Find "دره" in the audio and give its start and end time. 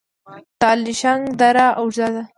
1.39-1.67